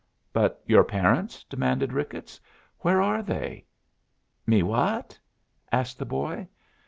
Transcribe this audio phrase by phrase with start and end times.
[0.33, 2.39] "But your parents?" demanded Ricketts.
[2.79, 3.65] "Where are they?"
[4.47, 5.19] "Me what?"
[5.71, 6.47] asked the boy.